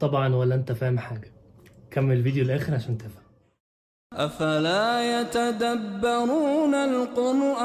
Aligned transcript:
طبعا 0.00 0.34
ولا 0.34 0.54
أنت 0.54 0.72
فاهم 0.72 0.98
حاجة. 0.98 1.32
كمل 1.90 2.16
الفيديو 2.16 2.44
للآخر 2.44 2.74
عشان 2.74 2.98
تفهم. 2.98 3.22
أفلا 4.12 5.20
يتدبرون 5.20 6.74
القرآن؟ 6.74 7.60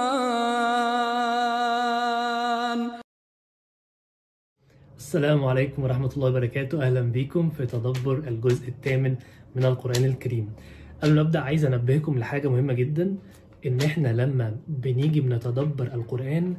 السلام 4.97 5.45
عليكم 5.45 5.83
ورحمة 5.83 6.11
الله 6.15 6.29
وبركاته. 6.29 6.87
أهلا 6.87 7.01
بكم 7.01 7.49
في 7.49 7.65
تدبر 7.65 8.17
الجزء 8.17 8.67
الثامن 8.67 9.15
من 9.55 9.65
القرآن 9.65 10.05
الكريم. 10.05 10.55
قبل 11.03 11.15
ما 11.15 11.21
أبدأ 11.21 11.39
عايز 11.39 11.65
أنبهكم 11.65 12.19
لحاجة 12.19 12.47
مهمة 12.47 12.73
جدا 12.73 13.15
إن 13.65 13.81
إحنا 13.81 14.07
لما 14.07 14.57
بنيجي 14.67 15.21
بنتدبر 15.21 15.87
القرآن 15.93 16.55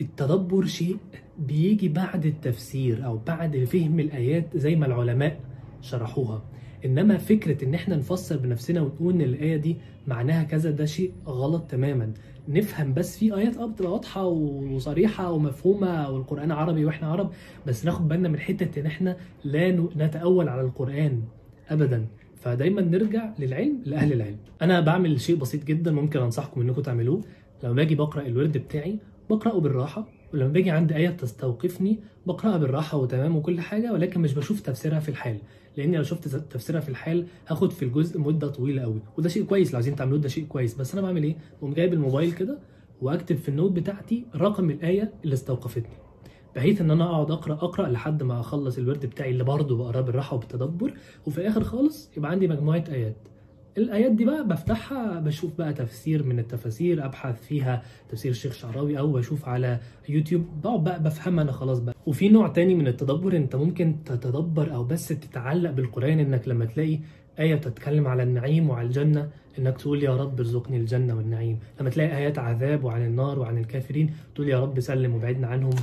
التدبر 0.00 0.64
شيء 0.64 0.96
بيجي 1.38 1.88
بعد 1.88 2.26
التفسير 2.26 3.04
أو 3.04 3.18
بعد 3.26 3.64
فهم 3.64 4.00
الآيات 4.00 4.56
زي 4.56 4.76
ما 4.76 4.86
العلماء 4.86 5.40
شرحوها. 5.82 6.42
إنما 6.84 7.18
فكرة 7.18 7.64
إن 7.64 7.74
إحنا 7.74 7.96
نفسر 7.96 8.36
بنفسنا 8.36 8.80
ونقول 8.80 9.14
إن 9.14 9.20
الآية 9.20 9.56
دي 9.56 9.76
معناها 10.06 10.42
كذا 10.42 10.70
ده 10.70 10.84
شيء 10.84 11.12
غلط 11.26 11.62
تماما. 11.70 12.12
نفهم 12.48 12.94
بس 12.94 13.18
في 13.18 13.34
آيات 13.36 13.56
آه 13.56 13.66
بتبقى 13.66 13.92
واضحة 13.92 14.24
وصريحة 14.26 15.32
ومفهومة 15.32 16.10
والقرآن 16.10 16.52
عربي 16.52 16.84
وإحنا 16.84 17.08
عرب 17.08 17.30
بس 17.66 17.84
ناخد 17.84 18.08
بالنا 18.08 18.28
من 18.28 18.38
حتة 18.38 18.80
إن 18.80 18.86
إحنا 18.86 19.16
لا 19.44 19.70
ن- 19.70 19.88
نتأول 19.96 20.48
على 20.48 20.60
القرآن 20.60 21.22
أبدا. 21.70 22.06
فدايما 22.36 22.82
نرجع 22.82 23.30
للعلم 23.38 23.78
لأهل 23.84 24.12
العلم. 24.12 24.36
أنا 24.62 24.80
بعمل 24.80 25.20
شيء 25.20 25.36
بسيط 25.36 25.64
جدا 25.64 25.92
ممكن 25.92 26.20
أنصحكم 26.20 26.60
إنكم 26.60 26.82
تعملوه. 26.82 27.20
لما 27.64 27.72
باجي 27.72 27.94
بقرأ 27.94 28.26
الورد 28.26 28.58
بتاعي 28.58 28.98
بقرأه 29.30 29.60
بالراحة 29.60 30.06
ولما 30.34 30.48
باجي 30.52 30.70
عند 30.70 30.92
آية 30.92 31.08
تستوقفني 31.08 31.98
بقرأها 32.26 32.56
بالراحة 32.56 32.98
وتمام 32.98 33.36
وكل 33.36 33.60
حاجة 33.60 33.92
ولكن 33.92 34.20
مش 34.20 34.34
بشوف 34.34 34.60
تفسيرها 34.60 35.00
في 35.00 35.08
الحال 35.08 35.38
لأني 35.76 35.96
لو 35.96 36.02
شفت 36.02 36.28
تفسيرها 36.28 36.80
في 36.80 36.88
الحال 36.88 37.26
هاخد 37.48 37.72
في 37.72 37.84
الجزء 37.84 38.20
مدة 38.20 38.48
طويلة 38.48 38.82
قوي 38.82 39.00
وده 39.18 39.28
شيء 39.28 39.44
كويس 39.44 39.70
لو 39.70 39.76
عايزين 39.76 39.96
تعملوه 39.96 40.18
ده 40.18 40.28
شيء 40.28 40.44
كويس 40.46 40.74
بس 40.74 40.92
أنا 40.92 41.02
بعمل 41.02 41.22
إيه؟ 41.22 41.36
بقوم 41.58 41.74
جايب 41.74 41.92
الموبايل 41.92 42.32
كده 42.32 42.58
وأكتب 43.02 43.36
في 43.36 43.48
النوت 43.48 43.72
بتاعتي 43.72 44.24
رقم 44.36 44.70
الآية 44.70 45.12
اللي 45.24 45.34
استوقفتني 45.34 45.96
بحيث 46.56 46.80
إن 46.80 46.90
أنا 46.90 47.04
أقعد 47.04 47.30
أقرأ 47.30 47.54
أقرأ 47.54 47.88
لحد 47.88 48.22
ما 48.22 48.40
أخلص 48.40 48.78
الورد 48.78 49.06
بتاعي 49.06 49.30
اللي 49.30 49.44
برضه 49.44 49.76
بقراه 49.76 50.00
بالراحة 50.00 50.36
وبالتدبر 50.36 50.94
وفي 51.26 51.38
الآخر 51.38 51.64
خالص 51.64 52.10
يبقى 52.16 52.30
عندي 52.30 52.48
مجموعة 52.48 52.84
آيات 52.88 53.16
الآيات 53.78 54.12
دي 54.12 54.24
بقى 54.24 54.48
بفتحها 54.48 55.20
بشوف 55.20 55.58
بقى 55.58 55.72
تفسير 55.72 56.22
من 56.22 56.38
التفاسير 56.38 57.04
أبحث 57.04 57.42
فيها 57.42 57.82
تفسير 58.08 58.30
الشيخ 58.30 58.52
شعراوي 58.52 58.98
أو 58.98 59.12
بشوف 59.12 59.48
على 59.48 59.78
يوتيوب 60.08 60.44
بقعد 60.64 60.84
بقى 60.84 61.02
بفهمها 61.02 61.44
أنا 61.44 61.52
خلاص 61.52 61.78
بقى. 61.78 61.94
وفي 62.06 62.28
نوع 62.28 62.48
تاني 62.48 62.74
من 62.74 62.88
التدبر 62.88 63.36
أنت 63.36 63.56
ممكن 63.56 63.96
تتدبر 64.04 64.74
أو 64.74 64.84
بس 64.84 65.08
تتعلق 65.08 65.70
بالقرآن 65.70 66.18
إنك 66.20 66.48
لما 66.48 66.64
تلاقي 66.64 66.98
آية 67.40 67.54
بتتكلم 67.54 68.06
على 68.06 68.22
النعيم 68.22 68.70
وعلى 68.70 68.86
الجنة 68.86 69.30
إنك 69.58 69.78
تقول 69.78 70.02
يا 70.02 70.16
رب 70.16 70.38
ارزقني 70.40 70.76
الجنة 70.76 71.16
والنعيم. 71.16 71.58
لما 71.80 71.90
تلاقي 71.90 72.16
آيات 72.16 72.38
عذاب 72.38 72.84
وعن 72.84 73.06
النار 73.06 73.38
وعن 73.38 73.58
الكافرين 73.58 74.10
تقول 74.34 74.48
يا 74.48 74.60
رب 74.60 74.80
سلم 74.80 75.14
وبعدنا 75.14 75.46
عنهم. 75.46 75.74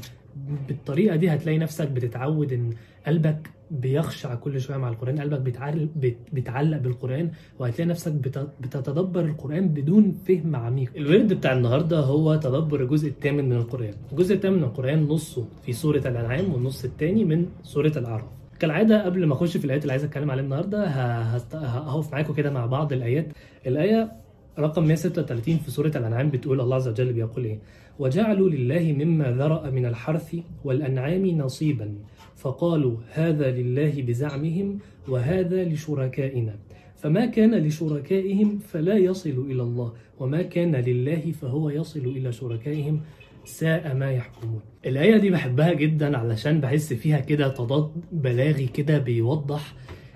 بالطريقة 0.67 1.16
دي 1.16 1.29
هتلاقي 1.33 1.57
نفسك 1.57 1.88
بتتعود 1.91 2.53
إن 2.53 2.69
قلبك 3.07 3.49
بيخشع 3.71 4.35
كل 4.35 4.61
شوية 4.61 4.77
مع 4.77 4.89
القرآن 4.89 5.19
قلبك 5.21 5.39
بيتعلق, 6.33 6.77
بالقرآن 6.77 7.31
وهتلاقي 7.59 7.89
نفسك 7.89 8.11
بت- 8.11 8.49
بتتدبر 8.61 9.25
القرآن 9.25 9.67
بدون 9.69 10.11
فهم 10.27 10.55
عميق. 10.55 10.91
الورد 10.97 11.33
بتاع 11.33 11.53
النهاردة 11.53 11.99
هو 11.99 12.35
تدبر 12.35 12.81
الجزء 12.83 13.07
الثامن 13.09 13.49
من 13.49 13.55
القرآن. 13.55 13.93
الجزء 14.11 14.35
الثامن 14.35 14.57
من 14.57 14.63
القرآن 14.63 15.03
نصه 15.07 15.45
في 15.66 15.73
سورة 15.73 15.97
الأنعام 15.99 16.53
والنص 16.53 16.83
الثاني 16.83 17.23
من 17.25 17.45
سورة 17.63 17.93
الأعراف. 17.97 18.29
كالعادة 18.59 19.05
قبل 19.05 19.25
ما 19.25 19.33
أخش 19.33 19.57
في 19.57 19.66
الآيات 19.66 19.81
اللي 19.81 19.91
عايز 19.91 20.03
أتكلم 20.03 20.31
عليها 20.31 20.43
النهاردة 20.43 20.88
ه- 20.88 21.22
هست- 21.22 21.55
هقف 21.55 22.11
معاكم 22.11 22.33
كده 22.33 22.49
مع 22.51 22.66
بعض 22.66 22.93
الآيات. 22.93 23.27
الآية 23.67 24.11
رقم 24.59 24.83
136 24.88 25.57
في 25.57 25.72
سورة 25.72 25.91
الأنعام 25.95 26.29
بتقول 26.29 26.61
الله 26.61 26.75
عز 26.75 26.88
وجل 26.88 27.13
بيقول 27.13 27.45
إيه؟ 27.45 27.59
وجعلوا 27.99 28.49
لله 28.49 28.95
مما 29.05 29.31
ذرأ 29.31 29.69
من 29.69 29.85
الحرث 29.85 30.35
والأنعام 30.63 31.25
نصيبا 31.25 31.95
فقالوا 32.35 32.97
هذا 33.11 33.51
لله 33.51 34.01
بزعمهم 34.01 34.79
وهذا 35.07 35.63
لشركائنا. 35.63 36.55
فما 36.95 37.25
كان 37.25 37.55
لشركائهم 37.55 38.59
فلا 38.59 38.97
يصل 38.97 39.45
إلى 39.51 39.61
الله 39.61 39.93
وما 40.19 40.41
كان 40.41 40.75
لله 40.75 41.31
فهو 41.41 41.69
يصل 41.69 41.99
إلى 41.99 42.31
شركائهم 42.31 43.01
ساء 43.45 43.95
ما 43.95 44.11
يحكمون. 44.11 44.61
الآية 44.85 45.17
دي 45.17 45.29
بحبها 45.29 45.73
جدا 45.73 46.17
علشان 46.17 46.61
بحس 46.61 46.93
فيها 46.93 47.19
كده 47.19 47.47
تضاد 47.47 47.91
بلاغي 48.11 48.67
كده 48.67 48.97
بيوضح 48.97 49.73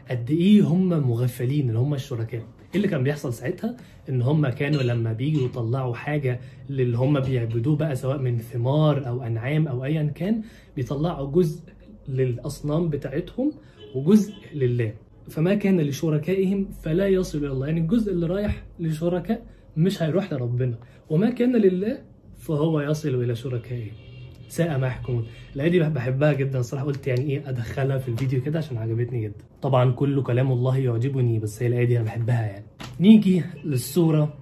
قد 0.10 0.32
إيه 0.32 0.62
هم 0.62 0.90
مغفلين 0.90 1.68
اللي 1.70 1.80
هم 1.80 1.94
الشركاء. 1.94 2.44
اللي 2.76 2.88
كان 2.88 3.04
بيحصل 3.04 3.34
ساعتها؟ 3.34 3.78
إن 4.10 4.22
هم 4.22 4.48
كانوا 4.50 4.82
لما 4.82 5.14
بيجوا 5.14 5.46
يطلعوا 5.46 5.96
حاجة 5.96 6.40
للي 6.70 6.98
هم 6.98 7.20
بيعبدوه 7.20 7.76
بقى 7.76 7.96
سواء 7.96 8.18
من 8.18 8.38
ثمار 8.38 9.08
أو 9.08 9.24
أنعام 9.24 9.68
أو 9.68 9.86
ايا 9.86 10.04
كان 10.04 10.42
بيطلعوا 10.76 11.32
جزء 11.32 11.62
للأصنام 12.08 12.90
بتاعتهم 12.90 13.52
وجزء 13.96 14.34
لله. 14.54 14.94
فما 15.30 15.56
كان 15.56 15.82
لشركائهم 15.82 16.70
فلا 16.84 17.08
يصل 17.08 17.38
إلى 17.38 17.48
الله. 17.48 17.68
يعني 17.68 17.80
الجزء 17.80 18.12
اللي 18.12 18.26
رايح 18.26 18.64
للشركاء 18.80 19.46
مش 19.78 20.04
هيروح 20.04 20.34
لربنا. 20.34 20.76
وما 21.10 21.30
كان 21.30 21.56
لله 21.56 22.00
فهو 22.38 22.82
يصل 22.82 23.24
إلى 23.24 23.36
شركائه. 23.36 24.07
ساء 24.48 24.78
ما 24.78 24.88
يحكمون. 24.88 25.26
الآية 25.56 25.70
دي 25.70 25.80
بحبها 25.80 26.34
جدا 26.34 26.60
الصراحه 26.60 26.86
قلت 26.86 27.08
يعني 27.08 27.22
إيه 27.22 27.50
أدخلها 27.50 27.98
في 27.98 28.08
الفيديو 28.08 28.42
كده 28.42 28.58
عشان 28.60 28.78
عجبتني 28.78 29.24
جدا. 29.24 29.44
طبعا 29.62 29.92
كل 29.92 30.24
كلام 30.24 30.52
الله 30.52 30.78
يعجبني 30.78 31.40
بس 31.40 31.64
هي 31.64 31.68
الآية 31.68 31.86
دي 31.86 31.98
أنا 31.98 32.06
بحبها 32.06 32.42
يعني. 32.46 32.66
نيجي 33.00 33.44
للسورة 33.64 34.34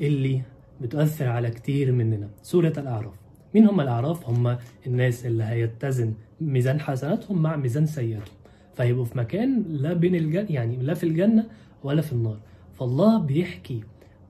اللي 0.00 0.42
بتؤثر 0.80 1.28
على 1.28 1.50
كتير 1.50 1.92
مننا. 1.92 2.30
سورة 2.42 2.72
الأعراف. 2.78 3.14
مين 3.54 3.66
هم 3.68 3.80
الأعراف؟ 3.80 4.28
هم 4.28 4.56
الناس 4.86 5.26
اللي 5.26 5.44
هيتزن 5.44 6.14
ميزان 6.40 6.80
حسناتهم 6.80 7.42
مع 7.42 7.56
ميزان 7.56 7.86
سيئاتهم. 7.86 8.36
فيبقوا 8.74 9.04
في 9.04 9.18
مكان 9.18 9.64
لا 9.68 9.92
بين 9.92 10.14
الجنة 10.14 10.46
يعني 10.50 10.76
لا 10.76 10.94
في 10.94 11.04
الجنة 11.04 11.46
ولا 11.84 12.02
في 12.02 12.12
النار. 12.12 12.40
فالله 12.78 13.18
بيحكي 13.18 13.80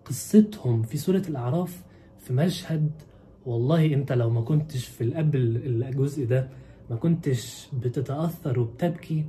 قصتهم 0.05 0.83
في 0.83 0.97
سورة 0.97 1.23
الأعراف 1.29 1.83
في 2.19 2.33
مشهد 2.33 2.91
والله 3.47 3.95
انت 3.95 4.13
لو 4.13 4.31
ما 4.31 4.41
كنتش 4.41 4.87
في 4.87 5.05
القبل 5.05 5.39
الجزء 5.67 6.27
ده 6.27 6.49
ما 6.91 6.97
كنتش 6.97 7.69
بتتأثر 7.73 8.61
وبتبكي 8.61 9.25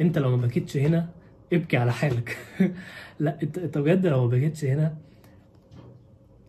انت 0.00 0.18
لو 0.18 0.36
ما 0.36 0.46
بكيتش 0.46 0.76
هنا 0.76 1.08
ابكي 1.52 1.76
على 1.76 1.92
حالك. 1.92 2.36
لا 3.20 3.38
انت 3.42 3.78
بجد 3.78 4.06
لو 4.06 4.20
ما 4.24 4.30
بكيتش 4.30 4.64
هنا 4.64 4.96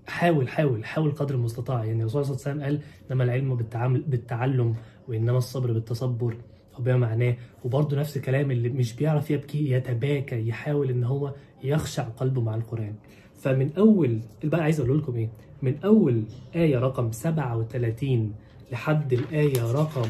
حاول 0.07 0.49
حاول 0.49 0.85
حاول 0.85 1.11
قدر 1.11 1.35
المستطاع. 1.35 1.85
يعني 1.85 2.01
الرسول 2.01 2.25
صلى 2.25 2.35
الله 2.35 2.43
عليه 2.45 2.51
وسلم 2.51 2.63
قال 2.63 2.81
إنما 3.11 3.23
العلم 3.23 3.55
بالتعامل 3.55 4.01
بالتعلم 4.01 4.75
وإنما 5.07 5.37
الصبر 5.37 5.71
بالتصبر. 5.71 6.37
أو 6.77 6.83
بما 6.83 6.97
معناه. 6.97 7.35
وبرضه 7.65 7.97
نفس 7.97 8.17
الكلام 8.17 8.51
اللي 8.51 8.69
مش 8.69 8.93
بيعرف 8.93 9.31
يبكي 9.31 9.71
يتباكى 9.71 10.47
يحاول 10.47 10.89
إن 10.89 11.03
هو 11.03 11.33
يخشع 11.63 12.03
قلبه 12.03 12.41
مع 12.41 12.55
القرآن. 12.55 12.95
فمن 13.39 13.69
أول 13.77 14.19
بقى 14.43 14.61
عايز 14.63 14.79
أقول 14.79 14.97
لكم 14.97 15.15
إيه؟ 15.15 15.29
من 15.61 15.75
أول 15.83 16.23
آية 16.55 16.79
رقم 16.79 17.11
37 17.11 18.33
لحد 18.71 19.13
الآية 19.13 19.71
رقم 19.71 20.09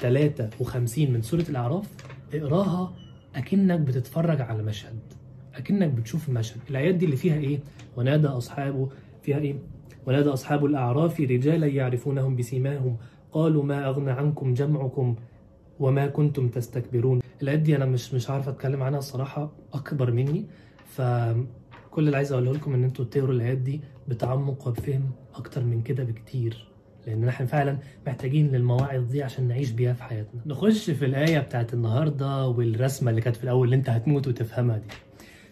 53 0.00 1.10
من 1.10 1.22
سورة 1.22 1.44
الأعراف 1.48 1.88
اقراها 2.34 2.92
أكنك 3.36 3.80
بتتفرج 3.80 4.40
على 4.40 4.62
مشهد. 4.62 4.98
أكنك 5.54 5.88
بتشوف 5.90 6.28
المشهد 6.28 6.60
الآيات 6.70 6.94
دي 6.94 7.04
اللي 7.04 7.16
فيها 7.16 7.34
إيه؟ 7.36 7.58
ونادى 7.96 8.26
أصحابه 8.26 8.88
فيها 9.22 9.38
إيه؟ 9.38 9.56
ونادى 10.06 10.28
أصحاب 10.28 10.64
الأعراف 10.64 11.20
رجالا 11.20 11.66
يعرفونهم 11.66 12.36
بسيماهم. 12.36 12.96
قالوا 13.32 13.62
ما 13.62 13.88
أغنى 13.88 14.10
عنكم 14.10 14.54
جمعكم 14.54 15.16
وما 15.80 16.06
كنتم 16.06 16.48
تستكبرون. 16.48 17.20
الآيات 17.42 17.60
دي 17.60 17.76
أنا 17.76 17.84
مش 17.86 18.14
مش 18.14 18.30
عارف 18.30 18.48
أتكلم 18.48 18.82
عنها 18.82 18.98
الصراحة 18.98 19.52
أكبر 19.74 20.10
مني. 20.12 20.46
فكل 21.96 22.06
اللي 22.06 22.16
عايز 22.16 22.32
اقوله 22.32 22.52
لكم 22.52 22.74
ان 22.74 22.84
أنتوا 22.84 23.04
تقروا 23.04 23.32
الآيات 23.34 23.58
دي 23.58 23.80
بتعمق 24.08 24.68
وبفهم 24.68 25.10
أكتر 25.34 25.64
من 25.64 25.82
كده 25.82 26.04
بكتير 26.04 26.66
لأن 27.06 27.28
إحنا 27.28 27.46
فعلا 27.46 27.78
محتاجين 28.06 28.48
للمواعظ 28.52 29.04
دي 29.04 29.22
عشان 29.22 29.48
نعيش 29.48 29.70
بيها 29.70 29.92
في 29.92 30.02
حياتنا. 30.02 30.40
نخش 30.46 30.90
في 30.90 31.04
الآية 31.04 31.38
بتاعت 31.38 31.74
النهارده 31.74 32.46
والرسمة 32.48 33.10
اللي 33.10 33.20
كانت 33.20 33.36
في 33.36 33.44
الأول 33.44 33.64
اللي 33.64 33.76
انت 33.76 33.90
هتموت 33.90 34.28
وتفهمها 34.28 34.78
دي. 34.78 34.86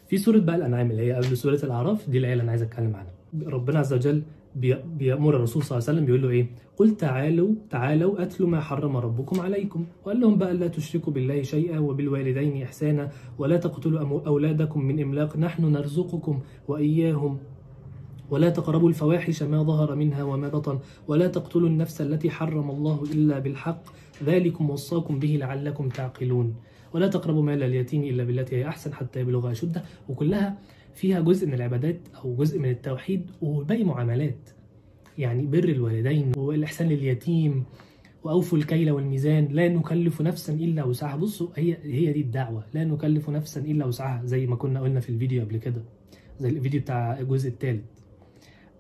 في 0.08 0.18
سورة 0.18 0.38
بقى 0.38 0.56
الأنعام 0.56 0.90
اللي 0.90 1.02
هي 1.02 1.12
قبل 1.12 1.36
سورة 1.36 1.60
الأعراف 1.64 2.10
دي 2.10 2.18
الآية 2.18 2.32
اللي 2.32 2.42
أنا 2.42 2.50
عايز 2.50 2.62
أتكلم 2.62 2.96
عنها. 2.96 3.12
ربنا 3.46 3.78
عز 3.78 3.92
وجل 3.92 4.22
بيأمر 4.54 5.36
الرسول 5.36 5.62
صلى 5.62 5.78
الله 5.78 5.88
عليه 5.88 5.98
وسلم 5.98 6.06
بيقول 6.06 6.22
له 6.22 6.30
إيه؟ 6.30 6.46
قل 6.76 6.96
تعالوا 6.96 7.50
تعالوا 7.70 8.22
اتلوا 8.22 8.48
ما 8.48 8.60
حرم 8.60 8.96
ربكم 8.96 9.40
عليكم. 9.40 9.84
وقال 10.04 10.20
لهم 10.20 10.36
بقى 10.36 10.54
لا 10.54 10.68
تشركوا 10.68 11.12
بالله 11.12 11.42
شيئا 11.42 11.78
وبالوالدين 11.78 12.62
إحسانا 12.62 13.10
ولا 13.38 13.56
تقتلوا 13.56 14.26
أولادكم 14.26 14.80
من 14.84 15.00
إملاق 15.02 15.36
نحن 15.36 15.72
نرزقكم 15.72 16.40
وإياهم. 16.68 17.38
ولا 18.30 18.50
تقربوا 18.50 18.88
الفواحش 18.88 19.42
ما 19.42 19.62
ظهر 19.62 19.94
منها 19.94 20.22
وما 20.22 20.48
بطن 20.48 20.78
ولا 21.08 21.26
تقتلوا 21.26 21.68
النفس 21.68 22.00
التي 22.00 22.30
حرم 22.30 22.70
الله 22.70 23.04
إلا 23.12 23.38
بالحق. 23.38 23.82
ذلكم 24.24 24.70
وصاكم 24.70 25.18
به 25.18 25.36
لعلكم 25.40 25.88
تعقلون. 25.88 26.54
ولا 26.94 27.08
تقربوا 27.08 27.42
مال 27.42 27.62
اليتيم 27.62 28.02
إلا 28.02 28.24
بالتي 28.24 28.56
هي 28.56 28.68
أحسن 28.68 28.94
حتى 28.94 29.20
يبلغ 29.20 29.50
اشده 29.50 29.82
وكلها 30.08 30.58
فيها 30.94 31.20
جزء 31.20 31.46
من 31.46 31.54
العبادات 31.54 32.00
أو 32.24 32.36
جزء 32.36 32.58
من 32.58 32.70
التوحيد 32.70 33.30
والباقي 33.42 33.84
معاملات. 33.84 34.50
يعني 35.18 35.46
بر 35.46 35.64
الوالدين 35.64 36.32
والإحسان 36.36 36.88
لليتيم 36.88 37.64
وأوفوا 38.24 38.58
الكيل 38.58 38.90
والميزان. 38.90 39.48
لا 39.50 39.68
نكلف 39.68 40.22
نفسا 40.22 40.52
إلا 40.52 40.84
وسعها. 40.84 41.16
بصوا 41.16 41.48
هي 41.56 41.76
هي 41.82 42.12
دي 42.12 42.20
الدعوة. 42.20 42.64
لا 42.74 42.84
نكلف 42.84 43.30
نفسا 43.30 43.60
إلا 43.60 43.84
وسعها 43.84 44.24
زي 44.24 44.46
ما 44.46 44.56
كنا 44.56 44.80
قلنا 44.80 45.00
في 45.00 45.08
الفيديو 45.08 45.44
قبل 45.44 45.56
كده 45.56 45.82
زي 46.40 46.48
الفيديو 46.48 46.80
بتاع 46.80 47.18
الجزء 47.18 47.48
الثالث 47.48 47.84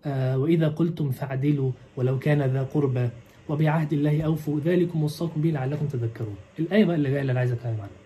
آه 0.04 0.38
وإذا 0.38 0.68
قلتم 0.68 1.10
فاعدلوا 1.10 1.70
ولو 1.96 2.18
كان 2.18 2.42
ذا 2.42 2.62
قربى 2.62 3.08
وبعهد 3.48 3.92
الله 3.92 4.22
أوفوا. 4.22 4.60
ذلكم 4.60 5.04
وصاكم 5.04 5.40
به 5.40 5.50
لعلكم 5.50 5.86
تذكرون. 5.86 6.36
الآية 6.58 6.84
بقى 6.84 6.96
اللي 6.96 7.10
جاية 7.10 7.20
اللي 7.20 7.32
أنا 7.32 7.40
عايز 7.40 7.52
أتكلم 7.52 7.72
عنها. 7.72 8.03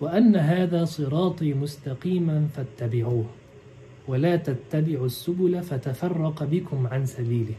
وأن 0.00 0.36
هذا 0.36 0.84
صراطي 0.84 1.54
مستقيما 1.54 2.46
فاتبعوه 2.46 3.26
ولا 4.08 4.36
تتبعوا 4.36 5.06
السبل 5.06 5.62
فتفرق 5.62 6.44
بكم 6.44 6.86
عن 6.86 7.06
سبيله. 7.06 7.54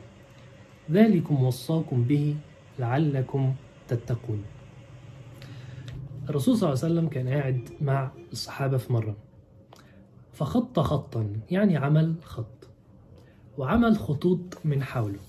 ذلكم 0.92 1.44
وصاكم 1.44 2.04
به 2.04 2.36
لعلكم 2.80 3.54
تتقون. 3.88 4.44
الرسول 6.30 6.58
صلى 6.58 6.70
الله 6.70 6.84
عليه 6.84 6.94
وسلم 6.94 7.08
كان 7.10 7.28
قاعد 7.28 7.70
مع 7.82 8.12
الصحابة 8.32 8.78
في 8.78 8.94
مرة. 8.94 9.16
فخط 10.34 10.80
خطا 10.80 11.34
يعني 11.52 11.78
عمل 11.78 12.16
خط 12.24 12.68
وعمل 13.58 13.98
خطوط 13.98 14.58
من 14.66 14.84
حوله. 14.84 15.20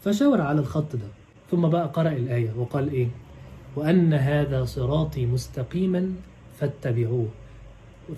فشاور 0.00 0.40
على 0.40 0.60
الخط 0.60 0.96
ده 0.96 1.08
ثم 1.50 1.68
بقى 1.68 1.86
قرأ 1.88 2.12
الآية 2.12 2.52
وقال 2.56 2.90
إيه؟ 2.90 3.08
وأن 3.76 4.14
هذا 4.14 4.64
صراطي 4.64 5.26
مستقيما 5.26 6.12
فاتبعوه. 6.58 7.28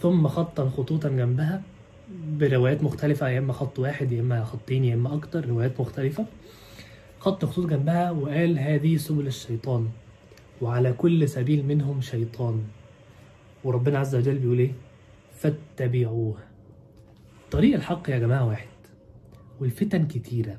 ثم 0.00 0.28
خطا 0.28 0.68
خطوطا 0.68 1.08
جنبها 1.08 1.62
بروايات 2.28 2.82
مختلفة 2.82 3.28
يا 3.28 3.38
إما 3.38 3.52
خط 3.52 3.78
واحد 3.78 4.12
يا 4.12 4.20
إما 4.20 4.44
خطين 4.44 4.84
يا 4.84 4.94
إما 4.94 5.14
أكتر 5.14 5.48
روايات 5.48 5.80
مختلفة. 5.80 6.26
خط 7.18 7.44
خطوط 7.44 7.66
جنبها 7.70 8.10
وقال 8.10 8.58
هذه 8.58 8.96
سبل 8.96 9.26
الشيطان 9.26 9.88
وعلى 10.62 10.92
كل 10.92 11.28
سبيل 11.28 11.66
منهم 11.66 12.00
شيطان. 12.00 12.62
وربنا 13.64 13.98
عز 13.98 14.14
وجل 14.14 14.38
بيقول 14.38 14.58
إيه؟ 14.58 14.72
فاتبعوه. 15.36 16.36
طريق 17.50 17.74
الحق 17.74 18.10
يا 18.10 18.18
جماعة 18.18 18.46
واحد 18.48 18.68
والفتن 19.60 20.06
كتيرة. 20.06 20.56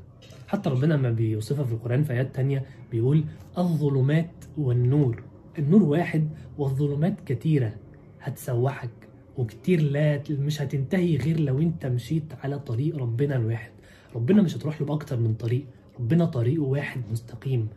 حتى 0.48 0.70
ربنا 0.70 0.94
لما 0.94 1.12
بيوصفها 1.12 1.64
في 1.66 1.74
القرآن 1.74 2.04
في 2.04 2.14
آيات 2.14 2.36
تانية 2.36 2.66
بيقول 2.92 3.24
الظلمات 3.58 4.32
والنور. 4.58 5.24
النور 5.60 5.84
واحد 5.84 6.30
والظلمات 6.58 7.22
كتيرة 7.26 7.74
هتسوحك 8.22 8.90
وكتير 9.38 9.82
لا 9.82 10.22
مش 10.30 10.62
هتنتهي 10.62 11.18
غير 11.18 11.40
لو 11.40 11.60
انت 11.60 11.86
مشيت 11.86 12.34
على 12.44 12.60
طريق 12.60 12.98
ربنا 12.98 13.36
الواحد. 13.36 13.72
ربنا 14.16 14.42
مش 14.42 14.58
هتروح 14.58 14.82
له 14.82 14.88
بأكتر 14.88 15.20
من 15.20 15.34
طريق. 15.34 15.66
ربنا 16.00 16.26
طريقه 16.26 16.64
واحد 16.64 17.02
مستقيم. 17.12 17.68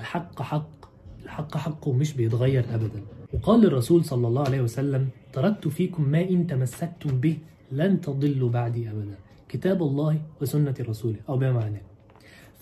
الحق 0.00 0.42
حق. 0.42 0.68
الحق 1.24 1.56
حق 1.56 1.88
ومش 1.88 2.12
بيتغير 2.12 2.64
أبدا. 2.74 3.02
وقال 3.34 3.66
الرسول 3.66 4.04
صلى 4.04 4.28
الله 4.28 4.44
عليه 4.44 4.60
وسلم 4.60 5.08
تركت 5.32 5.68
فيكم 5.68 6.08
ما 6.08 6.20
إن 6.20 6.46
تمسكتم 6.46 7.20
به 7.20 7.38
لن 7.72 8.00
تضلوا 8.00 8.50
بعدي 8.50 8.90
أبدا. 8.90 9.14
كتاب 9.48 9.82
الله 9.82 10.20
وسنة 10.42 10.74
رسوله. 10.80 11.16
أو 11.28 11.36
بما 11.36 11.52
معناه. 11.52 11.80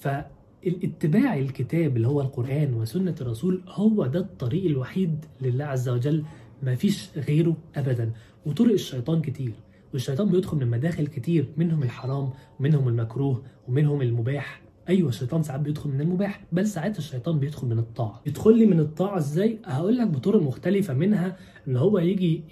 فالاتباع 0.04 1.38
الكتاب 1.38 1.96
اللي 1.96 2.08
هو 2.08 2.20
القرآن 2.20 2.74
وسنة 2.74 3.14
الرسول 3.20 3.62
هو 3.68 4.06
ده 4.06 4.20
الطريق 4.20 4.64
الوحيد 4.64 5.24
لله 5.42 5.64
عز 5.64 5.88
وجل 5.88 6.24
ما 6.62 6.74
فيش 6.74 7.08
غيره 7.16 7.56
أبدا. 7.76 8.10
وطرق 8.46 8.72
الشيطان 8.72 9.20
كتير 9.22 9.52
والشيطان 9.92 10.28
بيدخل 10.30 10.56
من 10.56 10.66
مداخل 10.66 11.06
كتير 11.06 11.46
منهم 11.56 11.82
الحرام 11.82 12.30
ومنهم 12.60 12.88
المكروه 12.88 13.42
ومنهم 13.68 14.02
المباح. 14.02 14.62
أيوه 14.88 15.08
الشيطان 15.08 15.42
ساعات 15.42 15.60
بيدخل 15.60 15.90
من 15.90 16.00
المباح 16.00 16.44
بل 16.52 16.66
ساعات 16.66 16.98
الشيطان 16.98 17.38
بيدخل 17.38 17.66
من 17.66 17.78
الطاعة. 17.78 18.20
يدخل 18.26 18.58
لي 18.58 18.66
من 18.66 18.80
الطاعة 18.80 19.18
إزاي؟ 19.18 19.58
هقول 19.64 19.98
لك 19.98 20.06
بطرق 20.08 20.42
مختلفة 20.42 20.94
منها 20.94 21.36
إن 21.68 21.76
هو 21.76 21.98
يجي 21.98 22.42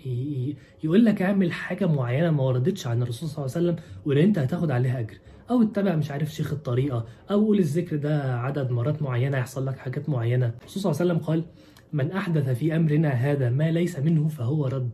يقول 0.85 1.05
لك 1.05 1.23
اعمل 1.23 1.53
حاجة 1.53 1.87
معينة 1.87 2.31
ما 2.31 2.43
وردتش 2.43 2.87
عن 2.87 3.03
الرسول 3.03 3.29
صلى 3.29 3.45
الله 3.45 3.57
عليه 3.57 3.67
وسلم 3.67 3.85
وإن 4.07 4.19
أنت 4.19 4.39
هتاخد 4.39 4.71
عليها 4.71 5.01
أجر. 5.01 5.15
أو 5.51 5.63
اتبع 5.63 5.97
مش 5.97 6.11
عارف 6.11 6.35
شيخ 6.35 6.53
الطريقة 6.53 7.05
أو 7.31 7.45
قول 7.45 7.59
الذكر 7.59 7.97
ده 7.97 8.39
عدد 8.39 8.71
مرات 8.71 9.03
معينة 9.03 9.39
يحصل 9.39 9.67
لك 9.67 9.79
حاجات 9.79 10.09
معينة. 10.09 10.47
الرسول 10.61 10.83
صلى 10.83 10.91
الله 10.93 11.01
عليه 11.03 11.13
وسلم 11.13 11.27
قال 11.27 11.45
من 11.93 12.13
أحدث 12.13 12.49
في 12.49 12.77
أمرنا 12.77 13.09
هذا 13.09 13.51
ما 13.51 13.71
ليس 13.71 13.99
منه 13.99 14.29
فهو 14.29 14.67
رد. 14.67 14.91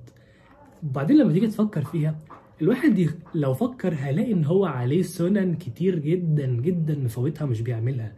وبعدين 0.82 1.16
لما 1.18 1.32
تيجي 1.32 1.46
تفكر 1.46 1.82
فيها 1.84 2.18
الواحد 2.62 3.08
لو 3.34 3.54
فكر 3.54 3.94
هلاقي 3.94 4.32
إن 4.32 4.44
هو 4.44 4.64
عليه 4.64 5.02
سنن 5.02 5.54
كتير 5.54 5.98
جدا 5.98 6.46
جدا 6.46 6.94
مفوتها 6.94 7.46
مش 7.46 7.60
بيعملها. 7.60 8.12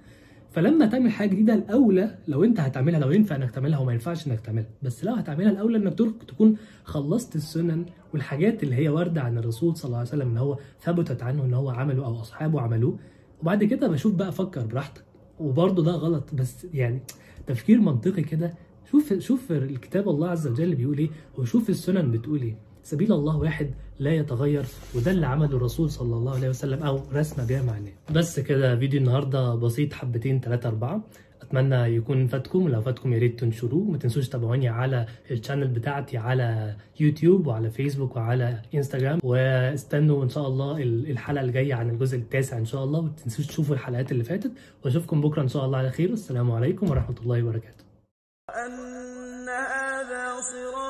فلما 0.50 0.86
تعمل 0.86 1.10
حاجة 1.10 1.28
جديدة 1.30 1.54
الأولى 1.54 2.18
لو 2.28 2.44
أنت 2.44 2.60
هتعملها 2.60 3.00
لو 3.00 3.10
ينفع 3.10 3.36
إنك 3.36 3.50
تعملها 3.50 3.78
وما 3.78 3.92
ينفعش 3.92 4.26
إنك 4.26 4.40
تعملها 4.40 4.68
بس 4.82 5.04
لو 5.04 5.14
هتعملها 5.14 5.50
الأولى 5.50 5.76
إنك 5.78 5.94
تكون 6.28 6.56
خلصت 6.84 7.36
السنن 7.36 7.84
والحاجات 8.12 8.62
اللي 8.62 8.74
هي 8.76 8.88
واردة 8.88 9.22
عن 9.22 9.38
الرسول 9.38 9.76
صلى 9.76 9.84
الله 9.84 9.98
عليه 9.98 10.08
وسلم 10.08 10.28
إن 10.30 10.38
هو 10.38 10.58
ثبتت 10.80 11.22
عنه 11.22 11.44
إن 11.44 11.54
هو 11.54 11.70
عمله 11.70 12.04
أو 12.06 12.20
أصحابه 12.20 12.60
عملوه. 12.60 12.98
وبعد 13.42 13.64
كده 13.64 13.88
بشوف 13.88 14.14
بقى 14.14 14.32
فكر 14.32 14.66
براحتك. 14.66 15.04
وبرضه 15.38 15.84
ده 15.84 15.92
غلط 15.92 16.34
بس 16.34 16.66
يعني 16.74 17.00
تفكير 17.46 17.80
منطقي 17.80 18.22
كده. 18.22 18.54
شوف 18.90 19.12
شوف 19.18 19.52
الكتاب 19.52 20.08
الله 20.08 20.28
عز 20.28 20.46
وجل 20.46 20.74
بيقول 20.74 20.98
إيه 20.98 21.10
وشوف 21.38 21.70
السنن 21.70 22.10
بتقول 22.10 22.42
إيه. 22.42 22.56
سبيل 22.82 23.12
الله 23.12 23.36
واحد 23.36 23.70
لا 23.98 24.14
يتغير 24.14 24.64
وده 24.94 25.10
اللي 25.10 25.26
عمله 25.26 25.56
الرسول 25.56 25.90
صلى 25.90 26.14
الله 26.16 26.34
عليه 26.34 26.48
وسلم 26.48 26.82
أو 26.82 27.00
رسمه 27.12 27.46
بيها 27.46 27.62
معناه 27.62 27.92
بس 28.10 28.40
كده 28.40 28.76
فيديو 28.76 29.00
النهارده 29.00 29.54
بسيط 29.54 29.92
حبتين 29.92 30.40
ثلاثة 30.40 30.68
أربعة. 30.68 31.02
أتمنى 31.42 31.96
يكون 31.96 32.26
فادكم 32.26 32.64
ولو 32.64 32.80
فادكم 32.82 33.12
يا 33.12 33.18
ريت 33.18 33.40
تنشروه. 33.40 33.84
ما 33.84 33.98
تنسوش 33.98 34.28
تابعوني 34.28 34.68
على 34.68 35.06
ال 35.30 35.35
channel 35.35 35.68
بتاعتي 35.68 36.18
على 36.18 36.76
يوتيوب 37.00 37.46
وعلى 37.46 37.70
فيسبوك 37.70 38.16
وعلى 38.16 38.62
إنستجرام. 38.74 39.18
واستنوا 39.24 40.24
إن 40.24 40.28
شاء 40.28 40.46
الله 40.46 40.82
الحلقة 40.82 41.44
الجاية 41.44 41.74
عن 41.74 41.90
الجزء 41.90 42.16
التاسع 42.16 42.58
إن 42.58 42.64
شاء 42.64 42.84
الله. 42.84 42.98
وما 42.98 43.12
تنسوش 43.24 43.46
تشوفوا 43.46 43.74
الحلقات 43.74 44.12
اللي 44.12 44.24
فاتت. 44.24 44.52
وأشوفكم 44.84 45.20
بكرة 45.20 45.42
إن 45.42 45.48
شاء 45.48 45.64
الله 45.64 45.78
على 45.78 45.90
خير. 45.90 46.10
والسلام 46.10 46.50
عليكم 46.50 46.90
ورحمة 46.90 47.16
الله 47.22 47.42
وبركاته. 47.42 47.84
أن 48.50 49.48
هذا 49.48 50.40
صراطي 50.40 50.89